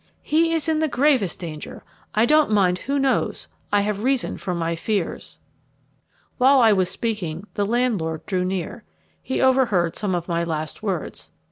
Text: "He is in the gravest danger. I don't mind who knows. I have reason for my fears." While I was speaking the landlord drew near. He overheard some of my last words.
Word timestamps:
"He 0.23 0.51
is 0.51 0.67
in 0.67 0.79
the 0.79 0.87
gravest 0.87 1.39
danger. 1.39 1.83
I 2.15 2.25
don't 2.25 2.49
mind 2.49 2.79
who 2.79 2.97
knows. 2.97 3.47
I 3.71 3.81
have 3.81 4.01
reason 4.01 4.35
for 4.35 4.55
my 4.55 4.75
fears." 4.75 5.37
While 6.39 6.59
I 6.59 6.73
was 6.73 6.89
speaking 6.89 7.45
the 7.53 7.67
landlord 7.67 8.25
drew 8.25 8.43
near. 8.43 8.83
He 9.21 9.41
overheard 9.41 9.95
some 9.95 10.15
of 10.15 10.27
my 10.27 10.43
last 10.43 10.81
words. 10.81 11.29